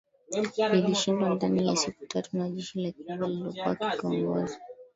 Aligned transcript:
lilishindwa 0.71 1.29
ndani 1.29 1.67
ya 1.67 1.75
Siku 1.75 2.05
tatu 2.05 2.37
na 2.37 2.49
jeshi 2.49 2.79
la 2.81 2.91
Cuba 2.91 3.15
lililokuwa 3.27 3.77
likiongozwa 3.91 4.57